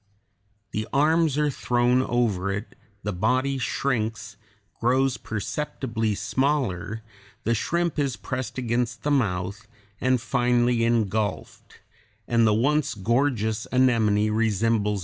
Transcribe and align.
The 0.71 0.87
arms 0.91 1.37
are 1.37 1.51
thrown 1.51 2.01
over 2.01 2.51
it, 2.51 2.73
the 3.03 3.13
body 3.13 3.59
shrinks, 3.59 4.35
grows 4.79 5.17
perceptibly 5.17 6.15
smaller, 6.15 7.03
the 7.43 7.53
shrimp 7.53 7.99
is 7.99 8.15
pressed 8.17 8.57
against 8.57 9.03
the 9.03 9.11
mouth, 9.11 9.67
and 10.01 10.19
finally 10.19 10.77
ingulfed, 10.79 11.81
and 12.27 12.47
the 12.47 12.53
once 12.55 12.95
gorgeous 12.95 13.67
anemone 13.71 14.31
resembles 14.31 14.99
(Fig. 14.99 14.99